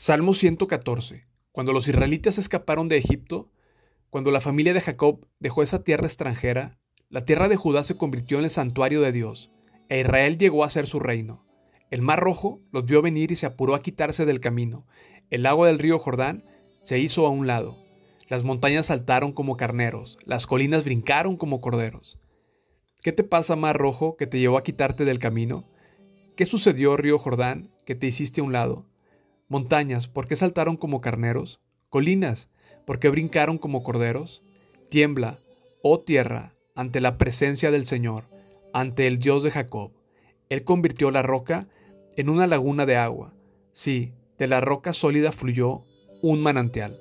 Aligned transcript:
Salmo 0.00 0.32
114. 0.32 1.26
Cuando 1.50 1.72
los 1.72 1.88
israelitas 1.88 2.38
escaparon 2.38 2.86
de 2.86 2.98
Egipto, 2.98 3.50
cuando 4.10 4.30
la 4.30 4.40
familia 4.40 4.72
de 4.72 4.80
Jacob 4.80 5.26
dejó 5.40 5.64
esa 5.64 5.82
tierra 5.82 6.06
extranjera, 6.06 6.78
la 7.08 7.24
tierra 7.24 7.48
de 7.48 7.56
Judá 7.56 7.82
se 7.82 7.96
convirtió 7.96 8.38
en 8.38 8.44
el 8.44 8.50
santuario 8.50 9.00
de 9.00 9.10
Dios, 9.10 9.50
e 9.88 9.98
Israel 9.98 10.38
llegó 10.38 10.62
a 10.62 10.70
ser 10.70 10.86
su 10.86 11.00
reino. 11.00 11.44
El 11.90 12.02
mar 12.02 12.20
rojo 12.20 12.60
los 12.70 12.84
vio 12.84 13.02
venir 13.02 13.32
y 13.32 13.36
se 13.36 13.46
apuró 13.46 13.74
a 13.74 13.80
quitarse 13.80 14.24
del 14.24 14.38
camino. 14.38 14.86
El 15.30 15.46
agua 15.46 15.66
del 15.66 15.80
río 15.80 15.98
Jordán 15.98 16.44
se 16.84 17.00
hizo 17.00 17.26
a 17.26 17.30
un 17.30 17.48
lado. 17.48 17.76
Las 18.28 18.44
montañas 18.44 18.86
saltaron 18.86 19.32
como 19.32 19.56
carneros, 19.56 20.16
las 20.24 20.46
colinas 20.46 20.84
brincaron 20.84 21.36
como 21.36 21.60
corderos. 21.60 22.20
¿Qué 23.02 23.10
te 23.10 23.24
pasa, 23.24 23.56
mar 23.56 23.76
rojo, 23.76 24.16
que 24.16 24.28
te 24.28 24.38
llevó 24.38 24.58
a 24.58 24.62
quitarte 24.62 25.04
del 25.04 25.18
camino? 25.18 25.68
¿Qué 26.36 26.46
sucedió, 26.46 26.96
río 26.96 27.18
Jordán, 27.18 27.74
que 27.84 27.96
te 27.96 28.06
hiciste 28.06 28.40
a 28.40 28.44
un 28.44 28.52
lado? 28.52 28.87
Montañas, 29.48 30.08
¿por 30.08 30.28
qué 30.28 30.36
saltaron 30.36 30.76
como 30.76 31.00
carneros? 31.00 31.60
Colinas, 31.88 32.50
¿por 32.84 32.98
qué 32.98 33.08
brincaron 33.08 33.56
como 33.56 33.82
corderos? 33.82 34.42
Tiembla, 34.90 35.38
oh 35.82 36.00
tierra, 36.00 36.52
ante 36.74 37.00
la 37.00 37.16
presencia 37.16 37.70
del 37.70 37.86
Señor, 37.86 38.24
ante 38.74 39.06
el 39.06 39.18
Dios 39.18 39.42
de 39.42 39.50
Jacob. 39.50 39.92
Él 40.50 40.64
convirtió 40.64 41.10
la 41.10 41.22
roca 41.22 41.66
en 42.16 42.28
una 42.28 42.46
laguna 42.46 42.84
de 42.84 42.96
agua. 42.96 43.32
Sí, 43.72 44.12
de 44.36 44.48
la 44.48 44.60
roca 44.60 44.92
sólida 44.92 45.32
fluyó 45.32 45.80
un 46.20 46.42
manantial. 46.42 47.00